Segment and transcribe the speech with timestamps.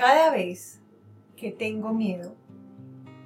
[0.00, 0.80] Cada vez
[1.36, 2.34] que tengo miedo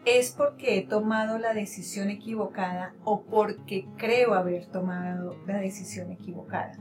[0.04, 6.76] es porque he tomado la decisión equivocada o porque creo haber tomado la decisión equivocada.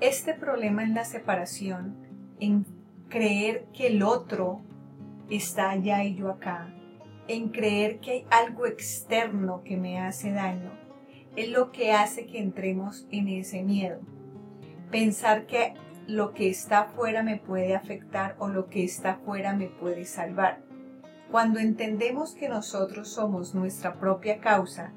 [0.00, 1.98] Este problema en la separación,
[2.40, 2.64] en
[3.10, 4.62] creer que el otro
[5.28, 6.74] está allá y yo acá,
[7.28, 10.70] en creer que hay algo externo que me hace daño,
[11.36, 14.00] es lo que hace que entremos en ese miedo.
[14.90, 15.74] Pensar que
[16.06, 20.60] lo que está afuera me puede afectar o lo que está afuera me puede salvar.
[21.30, 24.92] Cuando entendemos que nosotros somos nuestra propia causa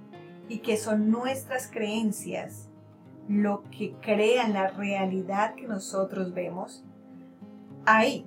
[0.47, 2.69] y que son nuestras creencias
[3.27, 6.83] lo que crean la realidad que nosotros vemos,
[7.85, 8.25] ahí,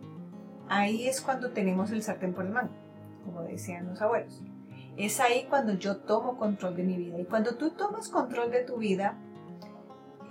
[0.69, 2.73] ahí es cuando tenemos el sartén por el mango,
[3.25, 4.41] como decían los abuelos.
[4.97, 7.19] Es ahí cuando yo tomo control de mi vida.
[7.19, 9.17] Y cuando tú tomas control de tu vida,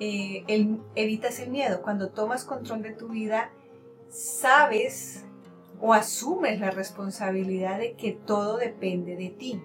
[0.04, 1.84] eh, evitas el miedo.
[1.84, 3.52] Cuando tomas control de tu vida,
[4.10, 5.26] sabes
[5.80, 9.62] o asumes la responsabilidad de que todo depende de ti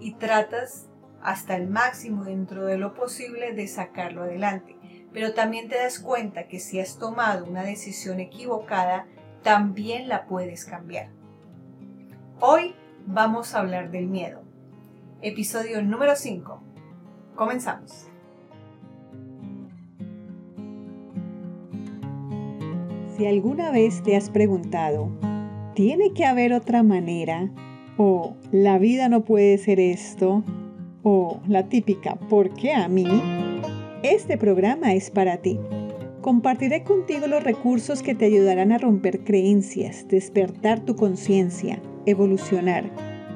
[0.00, 0.88] y tratas
[1.22, 4.76] hasta el máximo dentro de lo posible de sacarlo adelante.
[5.12, 9.06] Pero también te das cuenta que si has tomado una decisión equivocada,
[9.44, 11.10] también la puedes cambiar.
[12.40, 12.74] Hoy
[13.06, 14.42] vamos a hablar del miedo.
[15.22, 16.62] Episodio número 5.
[17.36, 18.07] Comenzamos.
[23.18, 25.10] Si alguna vez te has preguntado,
[25.74, 27.50] ¿tiene que haber otra manera?
[27.96, 30.44] ¿O la vida no puede ser esto?
[31.02, 33.08] ¿O la típica ¿por qué a mí?
[34.04, 35.58] Este programa es para ti.
[36.20, 42.88] Compartiré contigo los recursos que te ayudarán a romper creencias, despertar tu conciencia, evolucionar,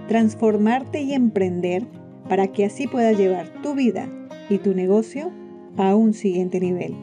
[0.06, 1.88] transformarte y emprender
[2.28, 4.08] para que así puedas llevar tu vida
[4.48, 5.32] y tu negocio
[5.76, 6.94] a un siguiente nivel.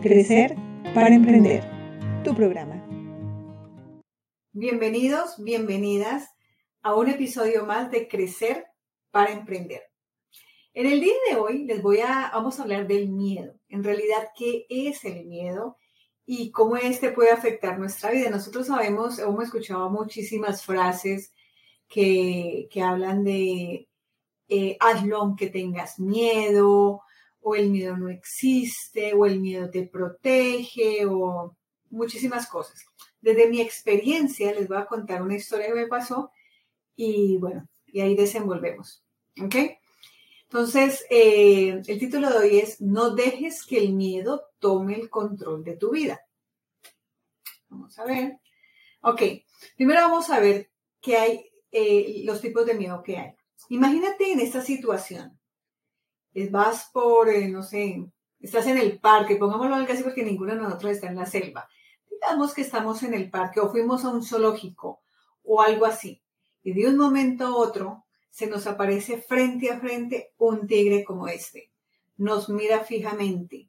[0.00, 0.54] Crecer
[0.94, 1.79] para emprender
[2.24, 2.84] tu programa.
[4.52, 6.28] Bienvenidos, bienvenidas
[6.82, 8.66] a un episodio más de Crecer
[9.10, 9.82] para Emprender.
[10.74, 13.54] En el día de hoy les voy a, vamos a hablar del miedo.
[13.68, 15.78] En realidad, ¿qué es el miedo?
[16.26, 18.28] Y cómo este puede afectar nuestra vida.
[18.28, 21.32] Nosotros sabemos, hemos escuchado muchísimas frases
[21.88, 23.88] que, hablan de
[24.48, 27.00] eh, hazlo aunque tengas miedo,
[27.40, 31.56] o el miedo no existe, o el miedo te protege, o
[31.90, 32.86] muchísimas cosas.
[33.20, 36.30] Desde mi experiencia les voy a contar una historia que me pasó
[36.96, 39.04] y bueno, y ahí desenvolvemos.
[39.42, 39.54] ¿Ok?
[40.44, 45.62] Entonces, eh, el título de hoy es No dejes que el miedo tome el control
[45.62, 46.20] de tu vida.
[47.68, 48.40] Vamos a ver.
[49.02, 49.22] Ok,
[49.76, 50.70] primero vamos a ver
[51.00, 53.34] qué hay, eh, los tipos de miedo que hay.
[53.68, 55.38] Imagínate en esta situación.
[56.50, 58.04] Vas por, eh, no sé,
[58.40, 61.68] estás en el parque, pongámoslo algo así porque ninguno de nosotros está en la selva
[62.20, 65.00] digamos que estamos en el parque o fuimos a un zoológico
[65.44, 66.22] o algo así,
[66.62, 71.28] y de un momento a otro se nos aparece frente a frente un tigre como
[71.28, 71.70] este.
[72.16, 73.68] Nos mira fijamente,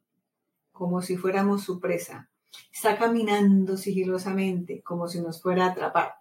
[0.71, 2.29] como si fuéramos su presa.
[2.71, 6.15] Está caminando sigilosamente, como si nos fuera a atrapar.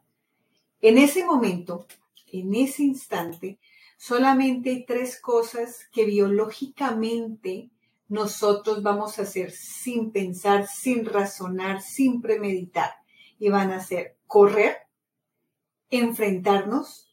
[0.80, 1.86] En ese momento,
[2.28, 3.58] en ese instante,
[3.98, 7.70] solamente hay tres cosas que biológicamente
[8.10, 12.90] nosotros vamos a hacer sin pensar, sin razonar, sin premeditar.
[13.38, 14.78] Y van a ser correr,
[15.90, 17.08] enfrentarnos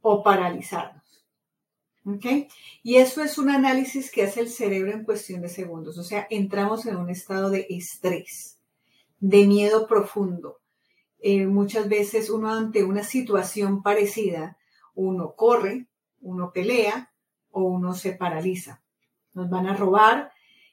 [0.00, 1.24] o paralizarnos.
[2.04, 2.50] ¿Ok?
[2.82, 5.96] Y eso es un análisis que hace el cerebro en cuestión de segundos.
[5.96, 8.58] O sea, entramos en un estado de estrés,
[9.20, 10.58] de miedo profundo.
[11.20, 14.58] Eh, muchas veces uno ante una situación parecida,
[14.96, 15.86] uno corre,
[16.20, 17.12] uno pelea
[17.52, 18.82] o uno se paraliza
[19.38, 20.32] nos van a robar.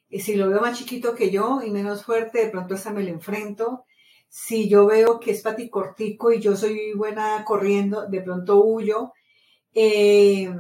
[0.10, 3.04] Y si lo veo más chiquito que yo y menos fuerte, de pronto esa me
[3.04, 3.86] lo enfrento.
[4.28, 9.14] Si yo veo que es paticortico y yo soy buena corriendo, de pronto huyo.
[9.74, 10.54] Eh,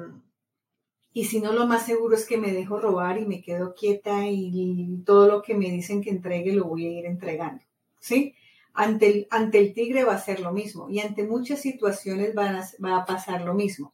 [1.13, 4.27] y si no, lo más seguro es que me dejo robar y me quedo quieta
[4.27, 7.63] y, todo lo que me dicen que entregue lo voy a ir entregando.
[7.99, 8.35] ¿Sí?
[8.73, 12.97] Ante el, ante el tigre va a ser lo mismo y ante muchas situaciones va
[12.97, 13.93] a pasar lo mismo.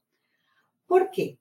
[0.87, 1.40] ¿Por qué?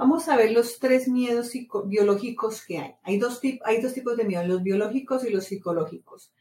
[0.00, 1.52] Vamos a ver los tres miedos
[1.84, 2.94] biológicos que hay.
[3.02, 6.32] Hay dos, hay dos tipos de miedos, los biológicos y los psicológicos.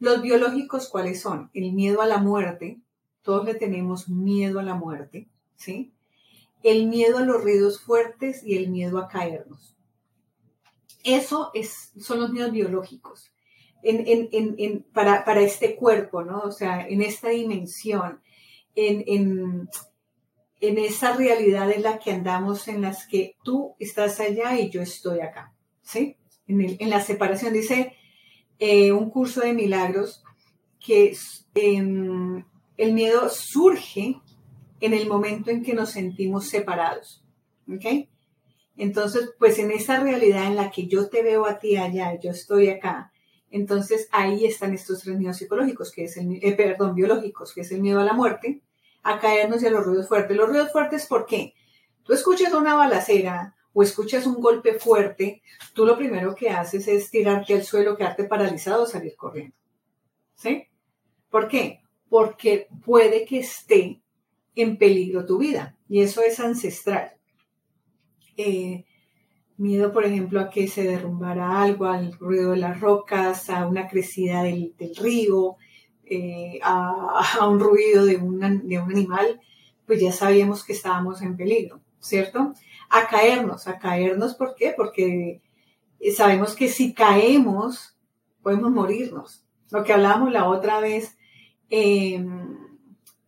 [0.00, 1.48] Los biológicos, ¿cuáles son?
[1.54, 2.80] El miedo a la muerte.
[3.22, 5.92] Todos le tenemos miedo a la muerte, ¿sí?
[6.64, 9.76] El miedo a los ruidos fuertes y el miedo a caernos.
[11.04, 13.30] Eso es, son los miedos biológicos.
[14.92, 16.40] para, para, este cuerpo, ¿no?
[16.40, 18.20] O sea, en esta dimensión,
[18.74, 19.68] en,
[20.60, 24.82] en esa realidad en la que andamos, en las que tú estás allá y yo
[24.82, 25.52] estoy acá,
[25.82, 26.16] ¿sí?
[26.46, 27.94] En, la separación dice
[28.58, 30.22] eh, un curso de milagros
[30.78, 31.16] que
[31.54, 32.44] em,
[32.76, 34.20] el miedo surge
[34.80, 37.24] en el momento en que nos sentimos separados.
[37.66, 38.08] ¿Ok?
[38.76, 42.30] Entonces, pues en esa realidad en la que yo te veo a ti allá, yo
[42.30, 43.12] estoy acá,
[43.50, 47.70] entonces ahí están estos tres miedos psicológicos, que es el, eh, perdón, biológicos, que es
[47.70, 48.62] el miedo a la muerte,
[49.04, 50.36] a caernos a los ruidos fuertes.
[50.36, 51.54] Los ruidos fuertes, ¿por qué?
[52.02, 55.42] Tú escuchas una balacera o escuchas un golpe fuerte,
[55.74, 59.56] tú lo primero que haces es tirarte al suelo, quedarte paralizado salir corriendo.
[60.34, 60.68] ¿Sí?
[61.28, 61.80] ¿Por qué?
[62.08, 64.00] Porque puede que esté
[64.54, 67.12] en peligro tu vida y eso es ancestral.
[68.36, 68.84] Eh,
[69.56, 73.88] miedo, por ejemplo, a que se derrumbara algo, al ruido de las rocas, a una
[73.88, 75.56] crecida del, río,
[76.06, 79.40] eh, a, un ruido de, de un animal,
[79.86, 82.54] pues ya sabíamos que estábamos en peligro, ¿cierto?
[82.90, 84.74] A caernos, a caernos, ¿por qué?
[84.76, 85.42] Porque
[86.14, 87.96] sabemos que si caemos,
[88.42, 89.44] podemos morirnos.
[89.70, 91.16] Lo que hablábamos la otra vez
[91.70, 92.58] em,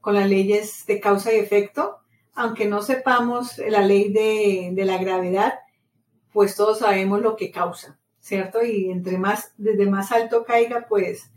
[0.01, 1.99] con las leyes de causa y efecto,
[2.35, 5.55] aunque no sepamos la ley de, la gravedad,
[6.33, 8.63] pues todos sabemos lo que causa, ¿cierto?
[8.63, 11.33] Y entre más, desde más alto caiga, pues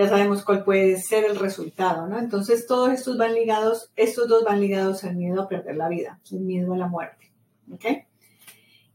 [0.00, 2.18] ya sabemos cuál puede ser el resultado, ¿no?
[2.18, 6.20] Entonces todos estos van ligados, estos dos van ligados al miedo a perder la vida,
[6.30, 7.32] el miedo a la muerte,
[7.72, 7.84] ¿ok?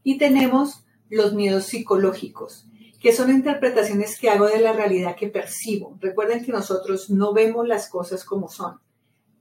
[0.02, 2.68] Y tenemos los miedos psicológicos,
[3.00, 5.96] que son interpretaciones que hago de la realidad que percibo.
[6.00, 8.80] Recuerden que nosotros no vemos las cosas como son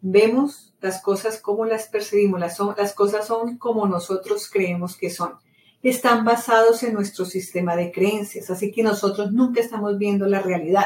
[0.07, 5.33] vemos las cosas como las percibimos, las, las cosas son como nosotros creemos que son.
[5.81, 10.85] Están basados en nuestro sistema de creencias, así que nosotros nunca estamos viendo la realidad.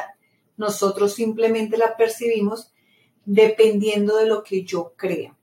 [0.60, 2.74] Nosotros simplemente la percibimos
[3.24, 5.38] dependiendo de lo que yo crea.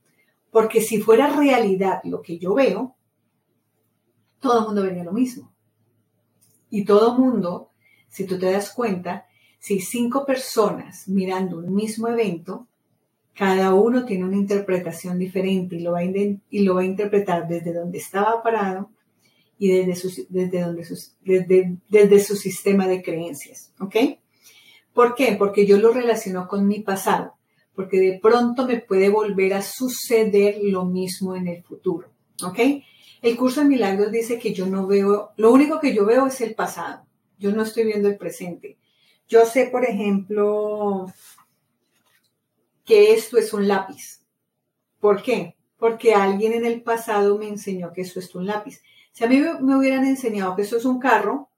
[0.50, 2.94] Porque si fuera realidad lo que yo veo,
[4.40, 5.50] todo el mundo vería lo mismo.
[6.68, 7.70] Y todo el mundo,
[8.08, 9.26] si tú te das cuenta,
[9.58, 12.68] si cinco personas mirando un mismo evento,
[13.32, 17.48] cada uno tiene una interpretación diferente y lo va a, y lo va a interpretar
[17.48, 18.90] desde donde estaba parado
[19.58, 20.86] y desde su, desde, donde
[21.22, 23.72] desde, desde su sistema de creencias.
[23.80, 23.96] ¿Ok?
[24.96, 25.36] ¿Por qué?
[25.38, 27.34] Porque yo lo relaciono con mi pasado,
[27.74, 32.08] porque de pronto me puede volver a suceder lo mismo en el futuro.
[32.42, 32.58] ¿Ok?
[33.20, 36.40] El curso de milagros dice que yo no veo, lo único que yo veo es
[36.40, 37.04] el pasado.
[37.38, 38.78] Yo no estoy viendo el presente.
[39.28, 41.12] Yo sé, por ejemplo,
[42.86, 44.22] que esto es un lápiz.
[44.98, 45.56] ¿Por qué?
[45.76, 48.80] Porque alguien en el pasado me enseñó que eso es un lápiz.
[49.12, 51.50] Si a mí me hubieran enseñado que eso es un carro,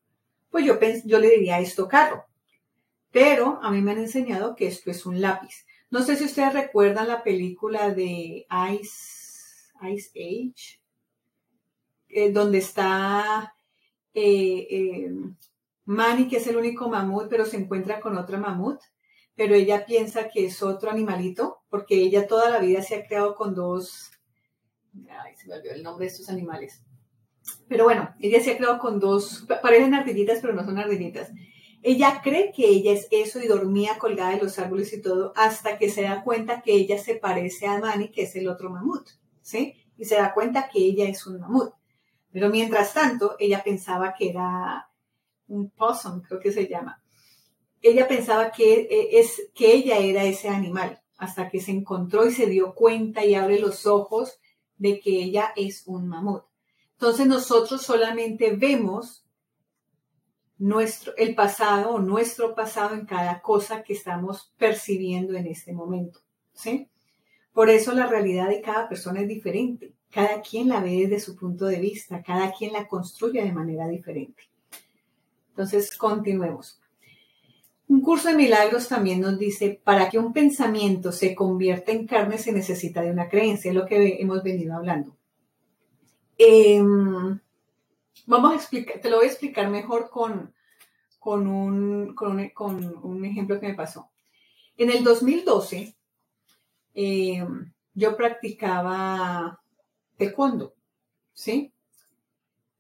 [0.50, 2.27] pues yo, yo le diría esto carro.
[3.10, 5.66] Pero a mí me han enseñado que esto es un lápiz.
[5.90, 10.80] No sé si ustedes recuerdan la película de Ice, Age,
[12.08, 13.54] eh, donde está
[14.12, 15.10] eh, eh,
[15.84, 18.80] Manny, que es el único mamut, pero se encuentra con otra mamut
[19.38, 23.36] pero ella piensa que es otro animalito, porque ella toda la vida se ha creado
[23.36, 24.10] con dos,
[25.08, 26.82] ay, se me olvidó el nombre de estos animales.
[27.68, 31.30] Pero bueno, ella se ha creado con dos, parecen ardillitas, pero no son ardillitas.
[31.82, 35.78] Ella cree que ella es eso y dormía colgada de los árboles y todo, hasta
[35.78, 39.08] que se da cuenta que ella se parece a Manny, que es el otro mamut,
[39.40, 39.74] ¿sí?
[39.96, 41.72] Y se da cuenta que ella es un mamut.
[42.32, 44.90] Pero mientras tanto, ella pensaba que era
[45.46, 47.02] un possum, creo que se llama
[47.82, 52.32] ella pensaba que, eh, es, que ella era ese animal, hasta que se encontró y
[52.32, 54.38] se dio cuenta y abre los ojos
[54.76, 56.44] de que ella es un mamut.
[56.92, 59.24] Entonces nosotros solamente vemos
[60.58, 66.20] nuestro, el pasado o nuestro pasado en cada cosa que estamos percibiendo en este momento.
[66.52, 66.88] ¿sí?
[67.52, 69.92] Por eso la realidad de cada persona es diferente.
[70.10, 73.86] Cada quien la ve desde su punto de vista, cada quien la construye de manera
[73.88, 74.44] diferente.
[75.50, 76.80] Entonces, continuemos.
[77.88, 82.38] Un curso de milagros también nos dice, para que un pensamiento se convierta en carne
[82.38, 85.16] se necesita de una creencia, es lo que hemos venido hablando.
[86.36, 87.40] Em,
[88.28, 90.54] vamos a explicar, te lo voy a explicar mejor con,
[91.18, 92.38] con, un, con,
[93.02, 94.10] un, ejemplo que me pasó.
[94.76, 95.96] En el 2012,
[96.94, 99.60] em, yo practicaba
[100.16, 100.74] taekwondo,
[101.32, 101.72] ¿sí?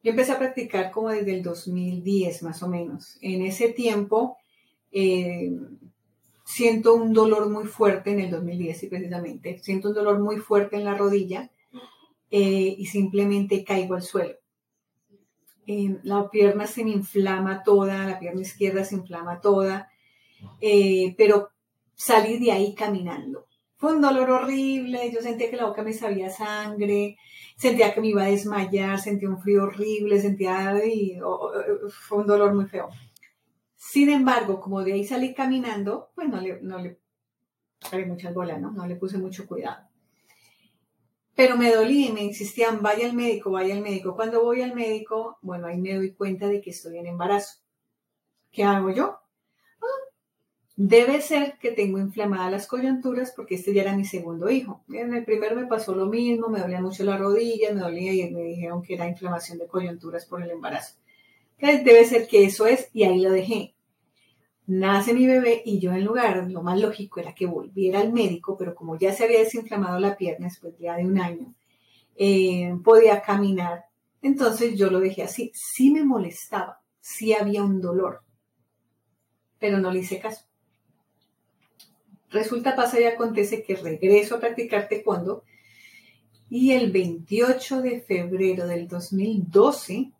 [0.02, 3.18] Yo empecé a practicar como desde el 2010 más o menos.
[3.20, 4.36] En ese tiempo
[4.92, 5.50] eh,
[6.44, 9.58] siento un dolor muy fuerte en el 2010, precisamente.
[9.58, 11.50] Siento un dolor muy fuerte en la rodilla
[12.30, 14.38] eh, y simplemente caigo al suelo.
[15.70, 19.90] Eh, la pierna se me inflama toda, la pierna izquierda se inflama toda,
[21.18, 21.50] pero
[21.94, 23.46] salí de ahí caminando.
[23.76, 27.18] Fue un dolor horrible, yo sentía que la boca me sabía sangre,
[27.56, 31.18] sentía que me iba a desmayar, sentía un frío horrible, sentía, y,
[31.90, 32.88] fue un dolor muy feo
[33.76, 36.98] Sin embargo, como de ahí salí caminando, pues no le, no le
[38.06, 38.70] muchas bolas, ¿no?
[38.72, 39.87] No le puse mucho cuidado.
[41.38, 44.16] Pero me dolí y me insistían, vaya al médico, vaya al médico.
[44.16, 47.60] Cuando voy al médico, bueno, ahí me doy cuenta de que estoy en embarazo.
[48.50, 49.20] ¿Qué hago yo?
[49.80, 50.10] Ah,
[50.74, 54.82] debe ser que tengo inflamadas las coyunturas porque este ya era mi segundo hijo.
[54.88, 58.34] En el primero me pasó lo mismo, me dolía mucho la rodilla, me dolía y
[58.34, 60.96] me dijeron que era inflamación de coyunturas por el embarazo.
[61.60, 63.76] Debe ser que eso es y ahí lo dejé
[64.68, 68.56] nace mi bebé y yo en lugar, lo más lógico era que volviera al médico,
[68.56, 71.54] pero como ya se había desinflamado la pierna después ya de un año,
[72.16, 73.86] eh, podía caminar.
[74.20, 75.50] Entonces yo lo dejé así.
[75.54, 78.20] Sí me molestaba, sí había un dolor,
[79.58, 80.44] pero no le hice caso.
[82.30, 85.44] Resulta, pasa y acontece que regreso a practicar taekwondo
[86.50, 90.12] y el 28 de febrero del 2012,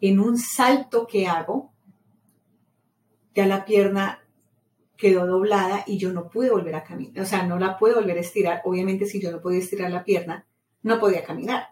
[0.00, 1.69] en un salto que hago,
[3.34, 4.20] ya la pierna
[4.96, 7.22] quedó doblada y yo no pude volver a caminar.
[7.22, 8.60] O sea, no la pude volver a estirar.
[8.64, 10.46] Obviamente, si yo no podía estirar la pierna,
[10.82, 11.68] no podía caminar.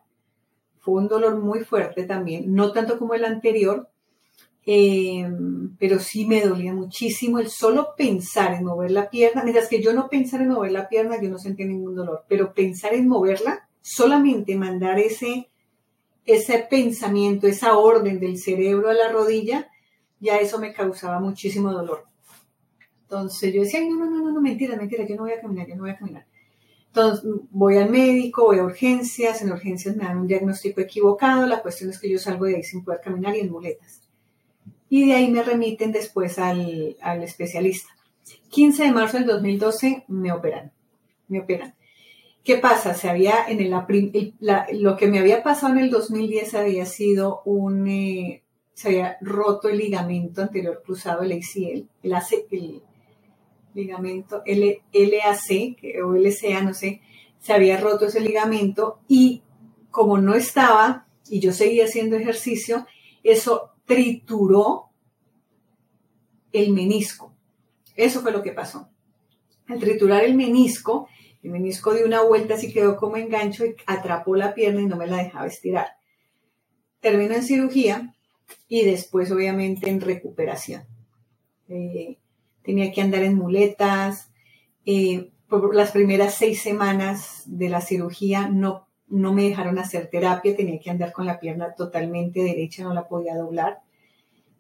[0.79, 3.91] Fue un dolor muy fuerte también, no tanto como el anterior,
[4.65, 5.27] eh,
[5.79, 9.43] pero sí me dolía muchísimo el solo pensar en mover la pierna.
[9.43, 12.55] Mientras que yo no pensara en mover la pierna, yo no sentía ningún dolor, pero
[12.55, 15.49] pensar en moverla, solamente mandar ese,
[16.25, 19.69] ese pensamiento, esa orden del cerebro a la rodilla,
[20.21, 22.07] ya eso me causaba muchísimo dolor.
[23.03, 25.77] Entonces yo decía, no, no, no, no, mentira, mentira, yo no voy a caminar, yo
[25.77, 26.27] no voy a caminar.
[26.89, 31.63] Entonces voy al médico, voy a urgencias, en urgencias me dan un diagnóstico equivocado, la
[31.63, 34.03] cuestión es que yo salgo de ahí sin poder caminar y en muletas.
[34.91, 37.89] Y de ahí me remiten después al, al especialista.
[38.51, 40.73] 15 de marzo del 2012 me operan,
[41.29, 41.75] me operan.
[42.45, 42.95] ¿Qué pasa?
[42.95, 43.75] Se había en el,
[44.81, 48.43] lo que me había pasado en el 2010 había sido un, eh,
[48.79, 52.81] se había roto el ligamento anterior cruzado, el ACL, el, AC, el
[53.75, 57.01] ligamento L, LAC o LCA, no sé,
[57.41, 59.43] se había roto ese ligamento y
[59.91, 62.87] como no estaba y yo seguía haciendo ejercicio,
[63.25, 64.91] eso trituró
[66.53, 67.35] el menisco.
[67.97, 68.91] Eso fue lo que pasó.
[69.67, 71.09] Al triturar el menisco,
[71.43, 74.97] el menisco dio una vuelta, así quedó como engancho y atrapó la pierna y no
[74.97, 75.89] me la dejaba estirar.
[77.01, 78.15] Termino en cirugía
[78.69, 80.85] y después obviamente en recuperación.
[81.69, 82.19] Eh,
[82.63, 84.31] tenía que andar en muletas.
[84.85, 90.55] Eh, por las primeras seis semanas de la cirugía no, no me dejaron hacer terapia,
[90.55, 93.81] tenía que andar con la pierna totalmente derecha, no la podía doblar.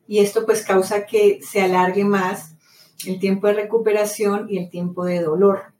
[0.06, 2.54] Y esto pues causa que se alargue más
[3.06, 5.74] el tiempo de recuperación y el tiempo de dolor.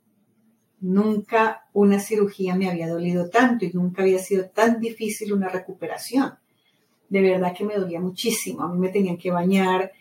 [0.80, 6.34] Nunca una cirugía me había dolido tanto y nunca había sido tan difícil una recuperación
[7.08, 8.62] de verdad que me dolía muchísimo.
[8.62, 9.92] A mí me tenían que bañar,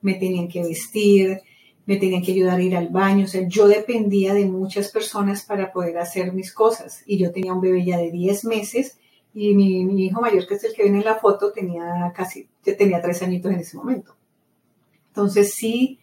[0.00, 1.40] me tenían que vestir,
[1.86, 3.24] me tenían que ayudar a ir al baño.
[3.24, 7.02] O sea, yo dependía de muchas personas para poder hacer mis cosas.
[7.06, 8.98] Y yo tenía un bebé ya de 10 meses
[9.34, 13.02] y mi, hijo mayor, que es el que viene en la foto, tenía casi, tenía
[13.02, 14.14] tres añitos en ese momento.
[15.08, 15.98] Entonces sí,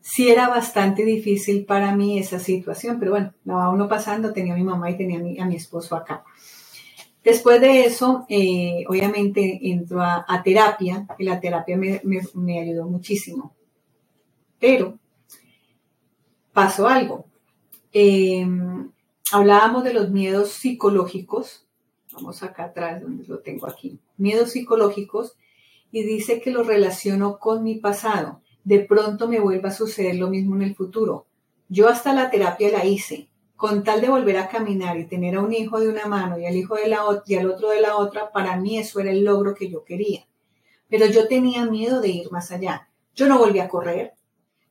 [0.00, 4.54] sí era bastante difícil para mí esa situación, pero bueno, la va uno pasando, tenía
[4.54, 6.22] a mi mamá y tenía a mi, a mi esposo acá.
[7.26, 13.56] Después de eso, eh, obviamente entro a, terapia y la terapia me, ayudó muchísimo.
[14.60, 15.00] Pero
[16.52, 17.26] pasó algo.
[17.90, 18.92] Em,
[19.32, 21.66] hablábamos de los miedos psicológicos.
[22.12, 23.98] Vamos acá atrás, donde lo tengo aquí.
[24.16, 25.36] Miedos psicológicos.
[25.90, 28.40] Y dice que lo relaciono con mi pasado.
[28.62, 31.26] De pronto me vuelva a suceder lo mismo en el futuro.
[31.68, 35.40] Yo hasta la terapia la hice con tal de volver a caminar y tener a
[35.40, 37.96] un hijo de una mano y al hijo de la y al otro de la
[37.96, 40.26] otra, para mí eso era el logro que yo quería.
[40.88, 42.88] Pero yo tenía miedo de ir más allá.
[43.14, 44.14] Yo no volví a correr,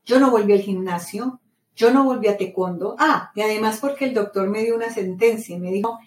[0.06, 1.42] yo no volví al gimnasio,
[1.76, 2.96] yo no volví a taekwondo.
[3.00, 6.00] Ah, y además porque el doctor me dio una sentencia y me dijo,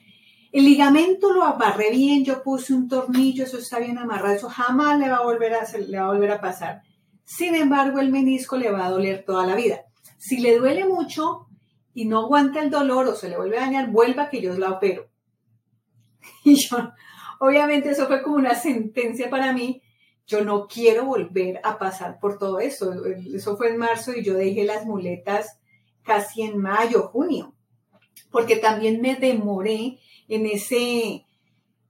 [0.53, 4.99] el ligamento lo amarré bien, yo puse un tornillo, eso está bien amarrado, eso jamás
[4.99, 6.83] le va a volver a, le va a, volver a pasar.
[7.25, 9.83] Sin embargo, el menisco le va a doler toda la vida.
[10.17, 11.48] Si le duele mucho,
[11.99, 14.71] y no aguanta el dolor o se le vuelve a dañar, vuelva que yo la
[14.71, 15.09] opero.
[16.45, 16.93] Y yo,
[17.41, 19.83] obviamente eso fue como una sentencia para mí.
[20.25, 22.95] Yo no quiero volver a pasar por todo eso.
[23.35, 25.59] Eso fue en marzo y yo dejé las muletas
[26.05, 27.57] casi en mayo, junio,
[28.31, 31.27] porque también me demoré en ese,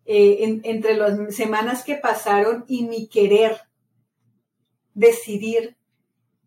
[0.06, 3.60] eh, entre las semanas que pasaron y mi querer
[4.94, 5.76] decidir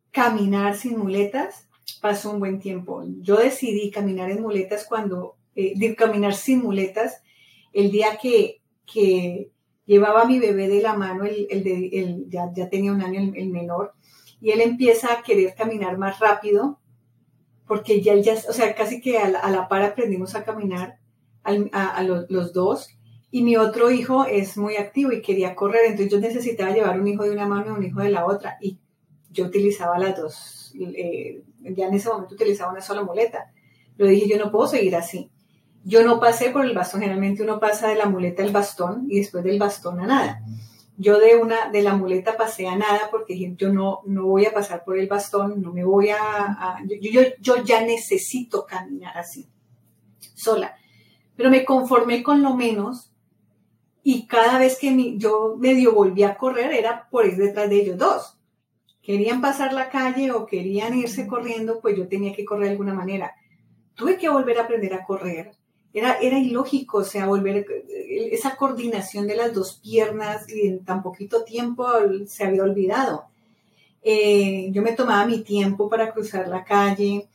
[0.10, 1.68] caminar sin muletas,
[2.02, 3.04] pasó un buen tiempo.
[3.22, 7.22] Yo decidí caminar en muletas cuando, eh, caminar sin muletas,
[7.74, 9.52] el día que, que
[9.86, 13.50] llevaba a mi bebé de la mano, el, el, ya, ya, tenía un año el,
[13.50, 13.94] menor,
[14.40, 16.80] y él empieza a querer caminar más rápido,
[17.68, 21.00] porque ya, ya o sea, casi que a la, par aprendimos a caminar
[21.44, 22.90] a, los, dos,
[23.32, 27.08] y mi otro hijo es muy activo y quería correr, entonces yo necesitaba llevar un
[27.08, 28.80] hijo de una mano y un hijo de la otra, y
[29.32, 33.52] yo utilizaba las dos, eh, ya en ese momento utilizaba una sola muleta.
[33.98, 35.30] Lo dije, yo no puedo seguir así.
[35.84, 39.20] Yo no pasé por el bastón, generalmente uno pasa de la muleta al bastón y
[39.20, 40.42] después del bastón a nada.
[40.98, 44.54] Yo de una de la muleta pasé a nada porque yo no, no voy a
[44.54, 46.78] pasar por el bastón, no me voy a...
[47.02, 49.48] yo, yo, ya necesito caminar así,
[50.36, 50.76] sola.
[51.36, 53.12] Pero me conformé con lo menos
[54.04, 57.98] y cada vez que yo medio volví a correr era por ir detrás de ellos
[57.98, 58.38] dos.
[59.02, 62.94] Querían pasar la calle o querían irse corriendo, pues yo tenía que correr de alguna
[62.94, 63.36] manera.
[63.96, 65.52] Tuve que volver a aprender a correr
[65.94, 67.66] era, era ilógico, o sea, volver,
[68.08, 71.86] esa coordinación de las dos piernas y en tan poquito tiempo
[72.28, 73.26] se había olvidado.
[74.02, 77.28] Eh, yo me tomaba mi tiempo para cruzar la calle.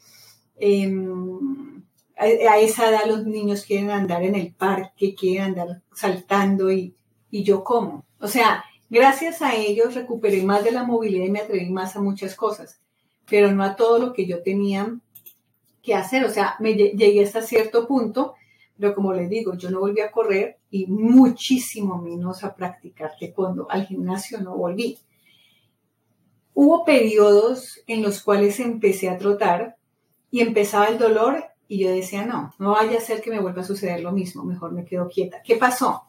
[0.58, 1.82] Em,
[2.16, 6.94] a, esa edad los niños quieren andar en el parque, quieren andar saltando y,
[7.30, 8.06] y yo como.
[8.20, 12.00] O sea, gracias a ellos recuperé más de la movilidad y me atreví más a
[12.00, 12.80] muchas cosas,
[13.28, 14.98] pero no a todo lo que yo tenía
[15.82, 16.24] que hacer.
[16.24, 18.34] O sea, me llegué hasta cierto punto
[18.78, 23.70] pero como les digo, yo no volví a correr y muchísimo menos a practicar cuando
[23.70, 24.98] Al gimnasio no volví.
[26.54, 29.76] Hubo periodos en los cuales empecé a trotar
[30.30, 33.62] y empezaba el dolor y yo decía, no, no vaya a ser que me vuelva
[33.62, 35.42] a suceder lo mismo, mejor me quedo quieta.
[35.42, 36.04] ¿Qué pasó?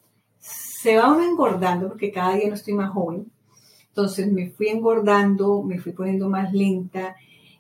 [0.80, 3.32] Se va uno engordando porque cada día no estoy más joven.
[3.88, 7.16] Entonces me fui engordando, me fui poniendo más lenta,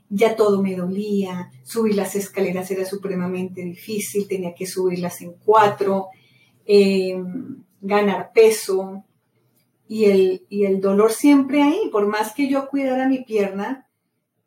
[0.07, 6.09] ya todo me dolía, subir las escaleras era supremamente difícil, tenía que subirlas en cuatro,
[6.67, 9.03] em, ganar peso
[9.87, 13.87] y el, y el dolor siempre ahí, por más que yo cuidara mi pierna,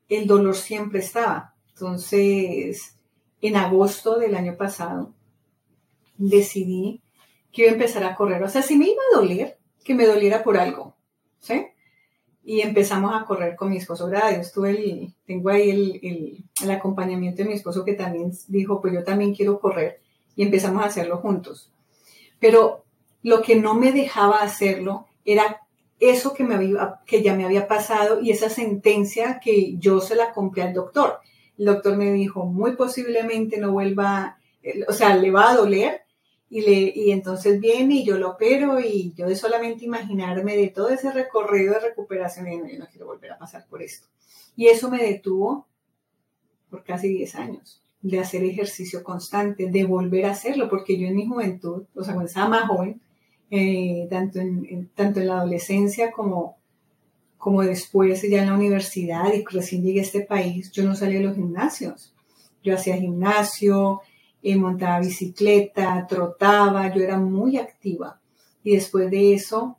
[0.09, 1.57] el dolor siempre estaba.
[1.71, 2.97] Entonces,
[3.41, 5.13] en agosto del año pasado,
[6.17, 7.03] decidí
[7.53, 8.43] que iba a empezar a correr.
[8.43, 10.95] O sea, si me iba a doler, que me doliera por algo,
[11.39, 11.67] ¿sí?
[12.45, 14.07] y empezamos a correr con mi esposo.
[14.07, 18.95] Gracias, tuve el, tengo ahí el, el, acompañamiento de mi esposo que también dijo, pues
[18.95, 20.01] yo también quiero correr
[20.37, 21.71] y empezamos a hacerlo juntos.
[22.39, 22.85] Pero
[23.23, 25.61] lo que no me dejaba hacerlo era
[25.99, 30.17] eso que, me había, que ya me había pasado y esa sentencia que yo se
[30.17, 31.21] la compré al doctor.
[31.59, 34.39] El doctor me dijo, muy posiblemente no vuelva,
[34.89, 36.03] o sea, le va a doler,
[36.51, 40.69] y, le, y entonces viene y yo lo opero y yo de solamente imaginarme de
[40.69, 44.09] todo ese recorrido de recuperación, y no, yo no quiero volver a pasar por esto.
[44.57, 45.69] Y eso me detuvo
[46.69, 51.15] por casi 10 años de hacer ejercicio constante, de volver a hacerlo, porque yo en
[51.15, 53.01] mi juventud, o sea, cuando estaba más joven,
[53.51, 56.57] eh, tanto, en, tanto en la adolescencia como,
[57.39, 61.19] como después ya en la universidad y recién llegué a este país, yo no salía
[61.19, 62.13] de los gimnasios.
[62.63, 64.03] Yo hacía gimnasio,
[64.43, 68.21] eh, montaba bicicleta, trotaba, yo era muy activa.
[68.63, 69.79] Y después de eso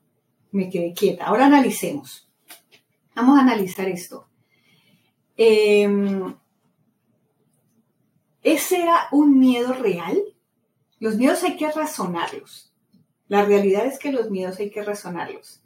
[0.52, 1.26] me quedé quieta.
[1.26, 2.28] Ahora analicemos.
[3.16, 4.28] Vamos a analizar esto.
[5.38, 6.36] Em,
[8.44, 10.20] ¿Ese era un miedo real?
[11.00, 12.74] Los miedos hay que razonarlos.
[13.28, 15.62] La realidad es que los miedos hay que razonarlos.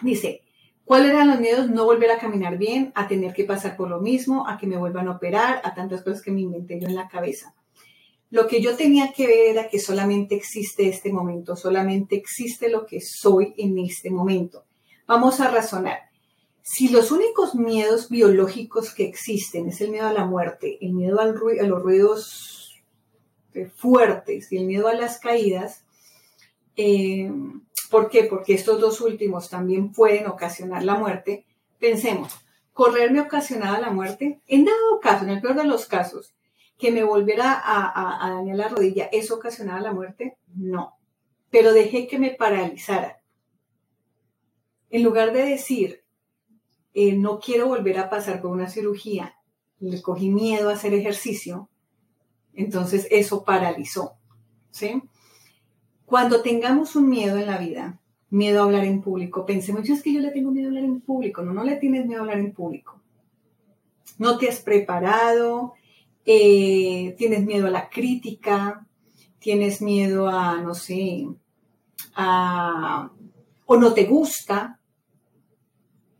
[0.00, 0.42] Dice,
[0.88, 1.68] ¿Cuáles eran los miedos?
[1.68, 4.78] No volver a caminar bien, a tener que pasar por lo mismo, a que me
[4.78, 7.54] vuelvan a operar, a tantas cosas que me inventé yo en la cabeza.
[8.30, 12.86] Lo que yo tenía que ver era que solamente existe este momento, solamente existe lo
[12.86, 14.64] que soy en este momento.
[15.06, 16.08] Vamos a razonar.
[16.62, 21.20] Si los únicos miedos biológicos que existen es el miedo a la muerte, el miedo
[21.20, 22.80] al a los ruidos
[23.74, 25.84] fuertes y el miedo a las caídas,
[26.76, 27.30] eh,
[27.90, 28.24] ¿Por qué?
[28.24, 31.46] Porque estos dos últimos también pueden ocasionar la muerte.
[31.78, 32.34] Pensemos,
[32.72, 34.40] ¿correr me ocasionaba la muerte?
[34.46, 36.34] En dado caso, en el peor de los casos,
[36.76, 40.36] que me volviera a, dañar la rodilla, ¿eso ocasionaba la muerte?
[40.54, 40.96] No.
[41.50, 43.20] Pero dejé que me paralizara.
[44.90, 46.04] En lugar de decir,
[46.94, 49.36] eh, no quiero volver a pasar por una cirugía,
[49.80, 51.68] le cogí miedo a hacer ejercicio,
[52.54, 54.18] entonces eso paralizó.
[54.70, 55.02] ¿sí?
[56.08, 60.02] Cuando tengamos un miedo en la vida, miedo a hablar en público, pensemos, yo es
[60.02, 61.42] que yo le tengo miedo a hablar en público.
[61.42, 62.98] No, no le tienes miedo a hablar en público.
[64.16, 65.74] No te has preparado,
[66.24, 68.86] eh, tienes miedo a la crítica,
[69.38, 71.28] tienes miedo a, no sé,
[72.14, 73.12] a,
[73.66, 74.80] o no te gusta,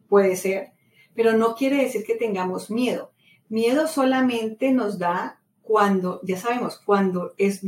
[0.07, 0.73] puede ser,
[1.15, 3.13] pero no quiere decir que tengamos miedo.
[3.49, 7.63] Miedo solamente nos da cuando, ya sabemos, cuando es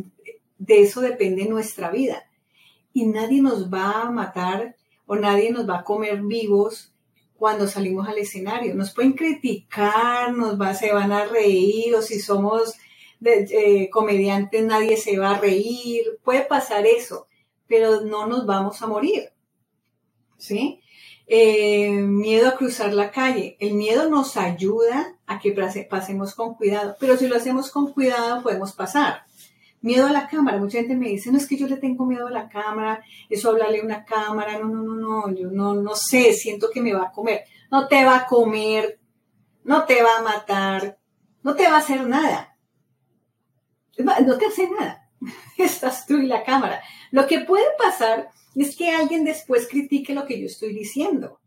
[0.61, 2.29] de eso depende nuestra vida.
[2.93, 6.93] Y nadie nos va a matar o nadie nos va a comer vivos
[7.37, 8.75] cuando salimos al escenario.
[8.75, 12.75] Nos pueden criticar, nos va, se van a reír, o si somos
[13.23, 17.27] eh, comediantes nadie se va a reír, puede pasar eso,
[17.67, 19.31] pero no nos vamos a morir.
[20.37, 20.81] ¿Sí?
[21.27, 23.57] Eh, miedo a cruzar la calle.
[23.61, 25.53] El miedo nos ayuda a que
[25.89, 29.25] pasemos con cuidado, pero si lo hacemos con cuidado podemos pasar.
[29.83, 30.59] Miedo a la cámara.
[30.59, 33.51] Mucha gente me dice, no es que yo le tengo miedo a la cámara, eso
[33.51, 36.93] hablarle a una cámara, no, no, no, no, yo no, no sé, siento que me
[36.93, 37.45] va a comer.
[37.71, 39.01] No te va a comer,
[39.65, 40.99] no te va a matar,
[41.43, 42.57] no te va a hacer nada.
[43.99, 45.09] No te hace nada.
[45.59, 46.83] Estás tú y la cámara.
[47.11, 51.41] Lo que puede pasar es que alguien después critique lo que yo estoy diciendo.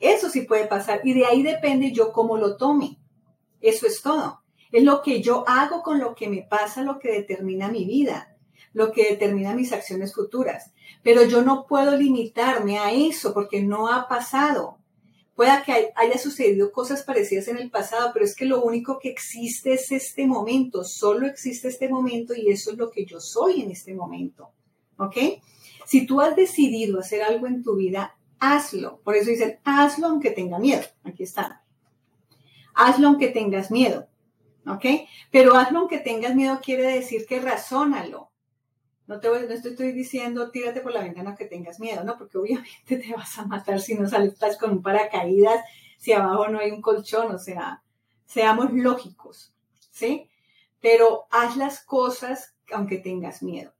[0.00, 2.98] Eso sí puede pasar y de ahí depende yo cómo lo tome.
[3.60, 4.42] Eso es todo.
[4.72, 8.36] Es lo que yo hago con lo que me pasa, lo que determina mi vida,
[8.72, 10.72] lo que determina mis acciones futuras.
[11.02, 14.78] Pero yo no puedo limitarme a eso porque no ha pasado.
[15.34, 19.08] Pueda que haya sucedido cosas parecidas en el pasado, pero es que lo único que
[19.08, 23.62] existe es este momento, solo existe este momento y eso es lo que yo soy
[23.62, 24.50] en este momento.
[24.96, 25.16] ¿Ok?
[25.86, 29.00] Si tú has decidido hacer algo en tu vida, hazlo.
[29.02, 30.82] Por eso dicen, hazlo aunque tenga miedo.
[31.04, 31.62] Aquí está.
[32.74, 34.08] Hazlo aunque tengas miedo.
[34.66, 34.84] ¿Ok?
[35.30, 38.30] Pero hazlo aunque tengas miedo quiere decir que razónalo.
[39.06, 42.18] No te, no estoy diciendo tírate por la ventana que tengas miedo, ¿no?
[42.18, 45.64] Porque obviamente te vas a matar si no sales con un paracaídas,
[45.98, 47.82] si abajo no hay un colchón, o sea,
[48.26, 49.54] seamos lógicos,
[49.90, 50.28] ¿sí?
[50.80, 53.72] Pero haz las cosas aunque tengas miedo.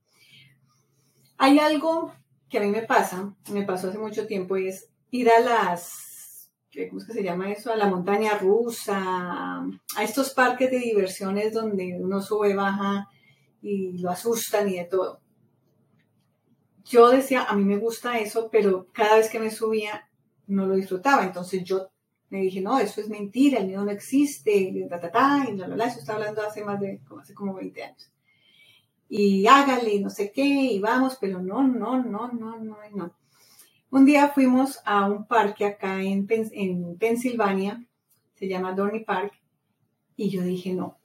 [1.36, 2.12] Hay algo
[2.48, 6.17] que a mí me pasa, me pasó hace mucho tiempo, y es ir a las
[6.88, 7.72] ¿cómo es que se llama eso?
[7.72, 13.08] A la montaña rusa, a estos parques de diversiones donde uno sube, baja
[13.62, 15.20] y lo asustan y de todo.
[16.84, 20.08] Yo decía, a mí me gusta eso, pero cada vez que me subía
[20.46, 21.24] no lo disfrutaba.
[21.24, 21.90] Entonces yo
[22.30, 25.56] me dije, no, eso es mentira, el miedo no existe, y ta, ta, ta, y
[25.56, 28.10] la, la, eso está hablando hace más de, hace como 20 años.
[29.08, 33.14] Y hágale, no sé qué, y vamos, pero no, no, no, no, no, no.
[33.90, 37.86] Un día fuimos a un parque acá en, en Pensilvania,
[38.34, 39.32] se llama Dorney Park,
[40.14, 40.98] y yo dije, no,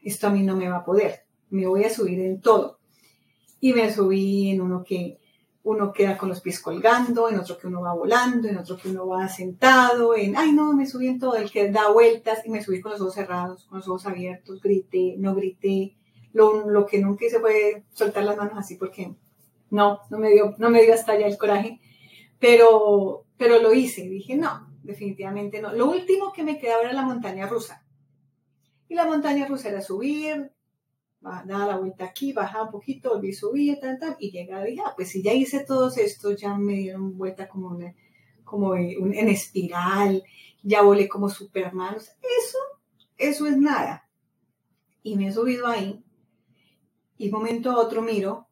[0.00, 2.78] esto a mí no me va a poder, me voy a subir en todo.
[3.58, 5.18] Y me subí en uno que
[5.64, 8.90] uno queda con los pies colgando, en otro que uno va volando, en otro que
[8.90, 12.50] uno va sentado, en, ay no, me subí en todo, el que da vueltas y
[12.50, 15.96] me subí con los ojos cerrados, con los ojos abiertos, grité, no grité,
[16.32, 19.12] lo, lo que nunca hice fue soltar las manos así porque
[19.70, 21.80] no, no me dio, no me dio hasta allá el coraje
[22.42, 24.08] pero, pero lo hice.
[24.08, 25.72] Dije, no, definitivamente no.
[25.72, 27.86] Lo último que me quedaba era la montaña rusa.
[28.88, 30.50] Y la montaña rusa era subir,
[31.20, 34.72] daba la vuelta aquí, bajaba un poquito, volví a subir, tal, tal, y llegaba y
[34.72, 37.78] dije, ah, pues si ya hice todos estos, ya me dieron vuelta como,
[38.42, 40.24] como en espiral,
[40.64, 41.94] ya volé como Superman.
[41.94, 42.58] Eso,
[43.18, 44.10] eso es nada.
[45.04, 46.04] Y me he subido ahí,
[47.16, 48.48] y un momento a otro miro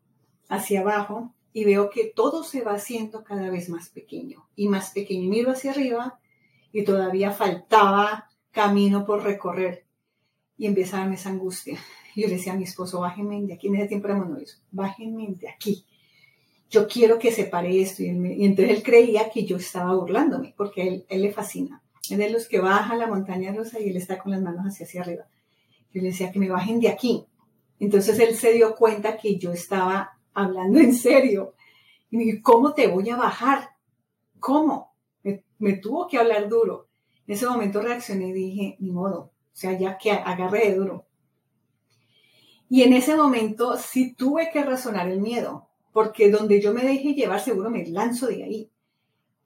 [0.49, 4.91] hacia abajo y veo que todo se va haciendo cada vez más pequeño y más
[4.91, 5.29] pequeño.
[5.29, 6.19] Miro hacia arriba
[6.73, 9.85] y todavía faltaba camino por recorrer
[10.57, 11.79] y empezaba esa angustia.
[12.17, 15.29] Yo le decía a mi esposo, bájenme de aquí, en ese tiempo éramos eso, bájenme
[15.39, 15.85] de aquí.
[16.69, 18.03] Yo quiero que se pare esto.
[18.03, 21.83] Y, entonces él creía que yo estaba burlándome, porque él, él, le fascina.
[22.09, 24.87] Es de los que baja la montaña rusa y él está con las manos hacia,
[24.87, 25.25] hacia arriba.
[25.93, 27.25] Yo le decía que me bajen de aquí.
[27.81, 31.55] Entonces él se dio cuenta que yo estaba hablando en serio.
[32.11, 33.71] Y me ¿cómo te voy a bajar?
[34.39, 34.95] ¿Cómo?
[35.59, 36.89] Me, tuvo que hablar duro.
[37.27, 41.07] En ese momento reaccioné y dije, ni modo, o sea, ya que agarré de duro.
[42.69, 47.15] Y en ese momento sí tuve que razonar el miedo, porque donde yo me dejé
[47.15, 48.71] llevar, seguro me lanzo de ahí.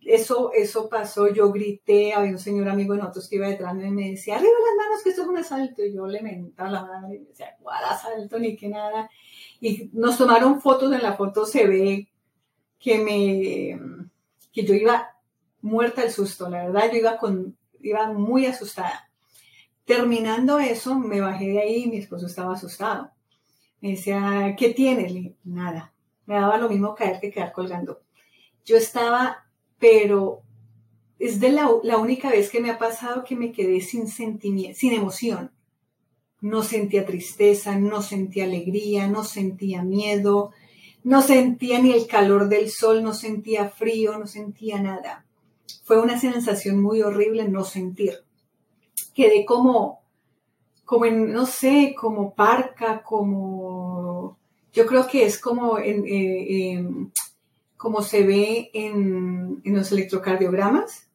[0.07, 3.85] Eso, eso pasó, yo grité, había un señor amigo de nosotros que iba detrás de
[3.85, 5.85] mí y me decía, arriba las manos, que esto es un asalto.
[5.85, 8.39] Y yo le mentaba la madre y decía, ¿cuál asalto?
[8.39, 9.09] Ni que nada
[9.65, 12.09] y nos tomaron fotos, en la foto se ve
[12.79, 14.09] que me,
[14.53, 15.17] que yo iba
[15.63, 19.09] muerta del susto, la verdad, yo iba con, iba muy asustada.
[19.87, 23.11] Terminando eso, me bajé de ahí y mi esposo estaba asustado.
[23.81, 25.15] Me decía, ¿qué tienes?
[25.45, 25.95] nada.
[26.27, 28.03] Me daba lo mismo caer que quedar colgando.
[28.67, 29.44] Yo estaba,
[29.85, 30.41] pero
[31.19, 34.79] es de la, la única vez que me ha pasado que me quedé sin sentimiento,
[34.79, 35.51] sin emoción.
[36.41, 40.53] No sentía tristeza, no sentía alegría, no sentía miedo,
[41.03, 45.27] no sentía ni el calor del sol, no sentía frío, no sentía nada.
[45.83, 48.15] Fue una sensación muy horrible no sentir.
[49.15, 50.01] Quedé como,
[50.87, 54.39] como en, no sé, como parca, como,
[54.73, 56.87] yo creo que es como en, eh,
[57.85, 61.07] como se ve en, los electrocardiogramas,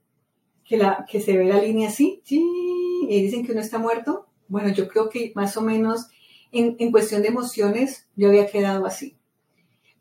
[0.63, 0.77] que,
[1.19, 4.27] se ve la línea así, y dicen que uno está muerto.
[4.47, 6.07] Bueno, yo creo que más o menos
[6.51, 9.17] en, en cuestión de emociones yo había quedado así.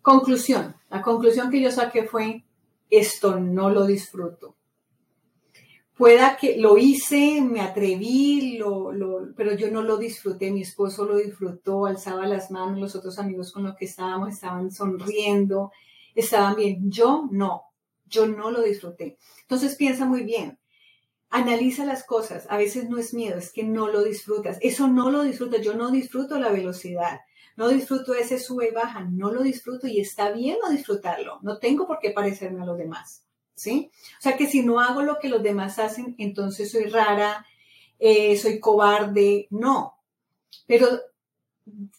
[0.03, 0.77] Conclusión.
[0.91, 2.45] La conclusión que yo saqué fue,
[2.91, 4.55] esto no lo disfruto.
[5.97, 8.93] Pueda que lo hice, me atreví, lo,
[9.35, 10.51] pero yo no lo disfruté.
[10.51, 14.71] Mi esposo lo disfrutó, alzaba las manos, los otros amigos con los que estábamos estaban
[14.71, 15.73] sonriendo,
[16.21, 16.91] estaban bien.
[16.91, 17.65] Yo no,
[18.07, 19.19] yo no lo disfruté.
[19.43, 20.59] Entonces piensa muy bien,
[21.31, 22.47] analiza las cosas.
[22.51, 24.59] A veces no es miedo, es que no lo disfrutas.
[24.61, 25.63] Eso no lo disfrutas.
[25.63, 27.21] Yo no disfruto la velocidad.
[27.57, 29.01] No disfruto ese sube y baja.
[29.11, 31.39] No lo disfruto y está bien no disfrutarlo.
[31.43, 33.25] No tengo por qué parecerme a los demás.
[33.59, 33.91] ¿sí?
[34.19, 37.45] O sea que si no hago lo que los demás hacen, entonces soy rara,
[37.99, 39.95] eh, soy cobarde, no.
[40.67, 40.89] Pero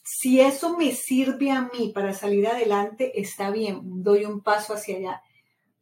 [0.04, 4.98] si eso me sirve a mí para salir adelante, está bien, doy un paso hacia
[4.98, 5.22] allá.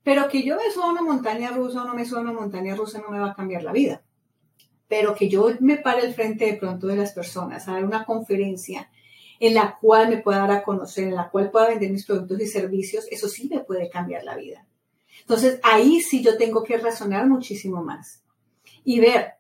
[0.03, 2.33] Pero que yo me suba a una montaña rusa o no me suba a una
[2.33, 4.03] montaña rusa no me va a cambiar la vida.
[4.87, 8.05] Pero que yo me pare al frente de pronto de las personas a dar una
[8.05, 8.89] conferencia
[9.39, 12.41] en la cual me pueda dar a conocer, en la cual pueda vender mis productos
[12.41, 14.65] y servicios, eso sí me puede cambiar la vida.
[15.21, 18.23] Entonces, ahí sí yo tengo que razonar muchísimo más
[18.83, 19.33] y ver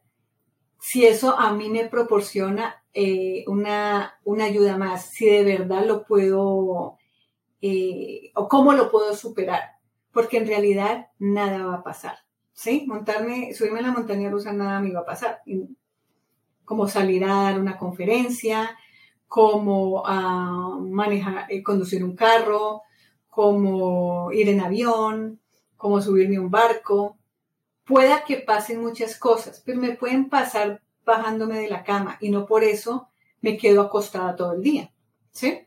[0.87, 6.97] si eso a mí me proporciona eh, una, ayuda más, si de verdad lo puedo
[7.59, 9.63] eh, o cómo lo puedo superar,
[10.13, 12.19] porque en realidad nada va a pasar.
[12.53, 12.85] ¿Sí?
[12.87, 15.41] Montarme, subirme a la montaña rusa, nada me va a pasar.
[16.63, 18.77] Como salir a dar una conferencia,
[19.27, 22.83] como ah, manejar, eh, conducir un carro,
[23.27, 25.41] como ir en avión,
[25.75, 27.17] como subirme a un barco.
[27.87, 32.45] Pueda que pasen muchas cosas, pero me pueden pasar bajándome de la cama y no
[32.45, 33.07] por eso
[33.41, 34.91] me quedo acostada todo el día.
[35.31, 35.59] ¿Sí?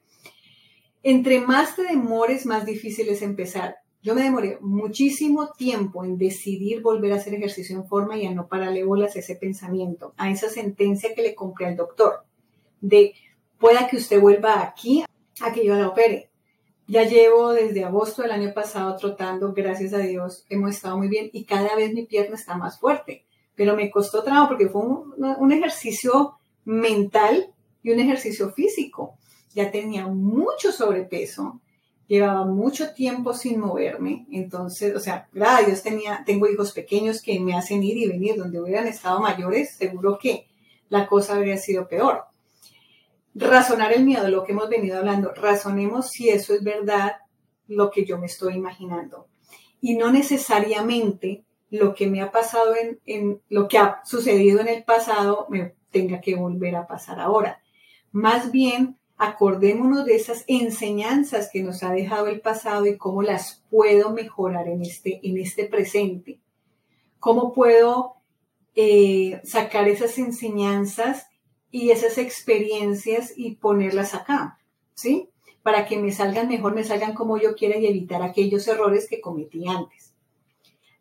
[1.02, 3.76] Entre más te demores, más difícil es empezar.
[4.02, 8.34] Yo me demoré muchísimo tiempo en decidir volver a hacer ejercicio en forma y a
[8.34, 12.24] no pararle bolas a ese pensamiento, a esa sentencia que le compré al doctor,
[12.80, 13.14] de
[13.58, 15.04] pueda que usted vuelva aquí
[15.40, 16.29] a que yo la opere.
[16.90, 21.30] Ya llevo desde agosto del año pasado trotando, gracias a Dios, hemos estado muy bien
[21.32, 23.24] y cada vez mi pierna está más fuerte,
[23.54, 29.14] pero me costó trabajo porque fue un, ejercicio mental y un ejercicio físico.
[29.54, 31.60] Ya tenía mucho sobrepeso,
[32.08, 37.22] llevaba mucho tiempo sin moverme, entonces, o sea, gracias a Dios tenía, tengo hijos pequeños
[37.22, 40.48] que me hacen ir y venir, donde hubieran estado mayores, seguro que
[40.88, 42.29] la cosa habría sido peor
[43.34, 47.16] razonar el miedo, lo que hemos venido hablando, razonemos si eso es verdad
[47.68, 49.28] lo que yo me estoy imaginando.
[49.80, 52.74] Y no necesariamente lo que me ha pasado
[53.06, 57.62] en, lo que ha sucedido en el pasado me tenga que volver a pasar ahora.
[58.12, 63.62] Más bien, acordémonos de esas enseñanzas que nos ha dejado el pasado y cómo las
[63.70, 66.40] puedo mejorar en este, en este presente.
[67.20, 68.16] Cómo puedo
[68.74, 71.29] eh, sacar esas enseñanzas
[71.70, 74.58] y esas experiencias y ponerlas acá,
[74.94, 75.28] ¿sí?
[75.62, 79.20] Para que me salgan mejor, me salgan como yo quiera y evitar aquellos errores que
[79.20, 80.14] cometí antes.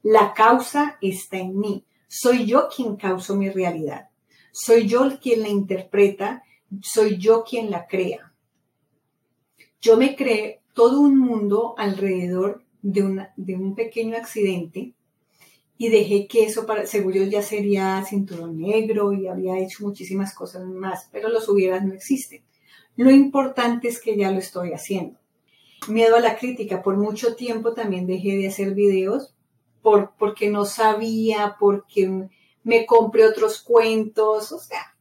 [0.02, 1.86] La causa está en mí.
[2.08, 4.10] Soy yo quien causo mi realidad.
[4.52, 6.44] Soy yo quien la interpreta.
[6.82, 8.34] Soy yo quien la crea.
[9.82, 14.94] Yo me creé todo un mundo alrededor de, de un pequeño accidente
[15.82, 20.66] y dejé que eso para, seguro ya sería cinturón negro y había hecho muchísimas cosas
[20.66, 22.44] más, pero los hubieras no existen.
[22.98, 25.18] Lo importante es que ya lo estoy haciendo.
[25.88, 26.82] Miedo a la crítica.
[26.82, 29.34] Por mucho tiempo también dejé de hacer videos
[29.82, 32.28] por, porque no sabía, porque
[32.64, 34.52] me compré otros cuentos.
[34.52, 34.98] O sea,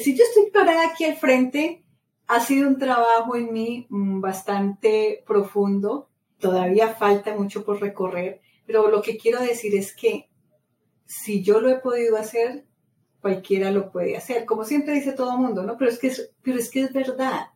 [0.00, 1.82] si yo estoy parada aquí al frente,
[2.28, 6.10] ha sido un trabajo en mí mm, bastante profundo.
[6.38, 10.28] Todavía falta mucho por recorrer pero lo que quiero decir es que
[11.06, 12.64] si yo lo he podido hacer,
[13.20, 15.76] cualquiera lo puede hacer, como siempre dice todo el mundo, ¿no?
[15.78, 17.48] Pero es, que es, pero es que es verdad.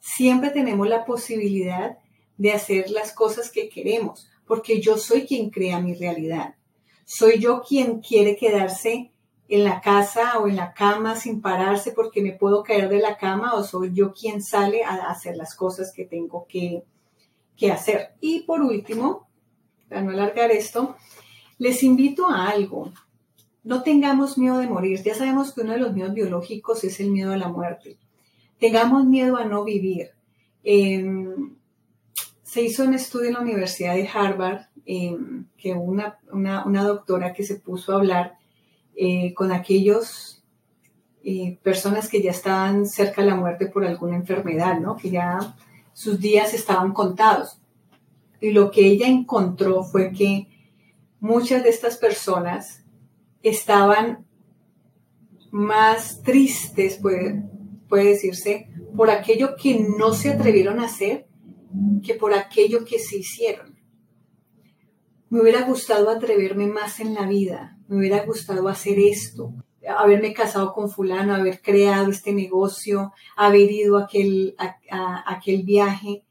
[0.00, 1.98] Siempre tenemos la posibilidad
[2.36, 6.56] de hacer las cosas que queremos, porque yo soy quien crea mi realidad.
[7.04, 9.12] Soy yo quien quiere quedarse
[9.48, 13.18] en la casa o en la cama sin pararse porque me puedo caer de la
[13.18, 16.84] cama o soy yo quien sale a hacer las cosas que tengo que,
[17.56, 18.14] que hacer.
[18.20, 19.28] Y por último,
[19.92, 20.96] para no alargar esto,
[21.58, 22.90] les invito a algo.
[23.62, 25.02] No tengamos miedo de morir.
[25.02, 27.98] Ya sabemos que uno de los miedos biológicos es el miedo a la muerte.
[28.58, 30.12] Tengamos miedo a no vivir.
[30.64, 31.56] Em,
[32.42, 37.44] se hizo un estudio en la Universidad de Harvard em, que una, una, doctora que
[37.44, 38.38] se puso a hablar
[38.96, 40.42] eh, con aquellos
[41.22, 44.96] eh, personas que ya estaban cerca de la muerte por alguna enfermedad, ¿no?
[44.96, 45.54] que ya
[45.92, 47.61] sus días estaban contados.
[48.42, 50.48] Y lo que ella encontró fue que
[51.20, 52.84] muchas de estas personas
[53.40, 54.26] estaban
[55.52, 57.44] más tristes, puede,
[57.88, 61.28] puede decirse, por aquello que no se atrevieron a hacer
[62.02, 63.78] que por aquello que se hicieron.
[65.30, 69.54] Me hubiera gustado atreverme más en la vida, me hubiera gustado hacer esto,
[69.86, 76.24] haberme casado con fulano, haber creado este negocio, haber ido a aquel, a aquel viaje.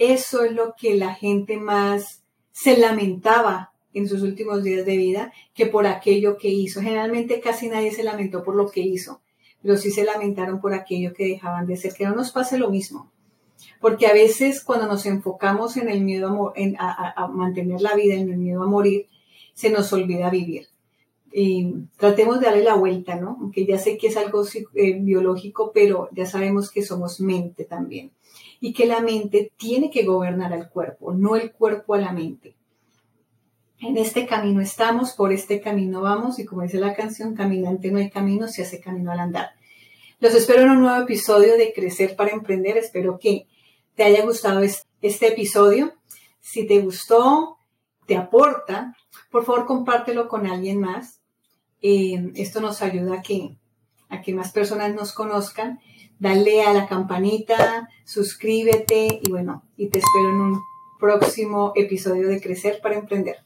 [0.00, 5.30] Eso es lo que la gente más se lamentaba en sus últimos días de vida
[5.52, 6.80] que por aquello que hizo.
[6.80, 9.20] Generalmente casi nadie se lamentó por lo que hizo,
[9.60, 11.92] pero sí se lamentaron por aquello que dejaban de hacer.
[11.92, 13.12] Que no nos pase lo mismo.
[13.78, 18.38] Porque a veces cuando nos enfocamos en el miedo a, mantener la vida, en el
[18.38, 19.06] miedo a morir,
[19.52, 20.68] se nos olvida vivir.
[21.30, 23.36] Y tratemos de darle la vuelta, ¿no?
[23.38, 28.12] Aunque ya sé que es algo eh, biológico, pero ya sabemos que somos mente también.
[28.60, 32.56] Y que la mente tiene que gobernar al cuerpo, no el cuerpo a la mente.
[33.80, 37.98] En este camino estamos, por este camino vamos, y como dice la canción, caminante no
[37.98, 39.50] hay camino, se hace camino al andar.
[40.20, 42.76] Los espero en un nuevo episodio de Crecer para Emprender.
[42.76, 43.46] Espero que
[43.94, 45.94] te haya gustado este episodio.
[46.40, 47.56] Si te gustó,
[48.06, 48.94] te aporta,
[49.30, 51.22] por favor compártelo con alguien más.
[51.80, 53.56] Eh, esto nos ayuda a que,
[54.10, 55.80] a que más personas nos conozcan.
[56.20, 60.60] Dale a la campanita, suscríbete y bueno, y te espero en un
[61.00, 63.38] próximo episodio de Crecer para Emprender.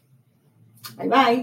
[0.99, 1.43] Bye bye.